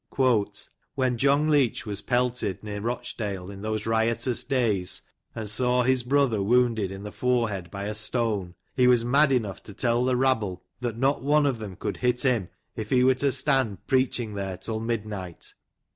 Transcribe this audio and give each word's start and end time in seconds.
* 0.09 0.09
"When 0.95 1.19
John 1.19 1.51
Leach 1.51 1.85
was 1.85 2.01
pelted, 2.01 2.63
near 2.63 2.81
Eochdale, 2.81 3.53
in 3.53 3.61
those 3.61 3.85
riotous 3.85 4.43
days, 4.43 5.03
and 5.35 5.47
saw 5.47 5.83
his 5.83 6.01
brother 6.01 6.41
wounded 6.41 6.91
in 6.91 7.03
the 7.03 7.11
forehead 7.11 7.69
by 7.69 7.83
a 7.85 7.93
stone, 7.93 8.55
he 8.75 8.87
was 8.87 9.05
mad 9.05 9.31
enough 9.31 9.61
to 9.61 9.75
tell 9.75 10.03
the 10.03 10.17
rabble 10.17 10.63
that 10.79 10.97
not 10.97 11.21
one 11.21 11.45
of 11.45 11.59
them 11.59 11.75
could 11.75 11.97
hit 11.97 12.23
him, 12.23 12.49
if 12.75 12.89
he 12.89 13.03
were 13.03 13.13
to 13.13 13.31
stand 13.31 13.85
preaching 13.85 14.33
there 14.33 14.57
till 14.57 14.79
midnight. 14.79 15.53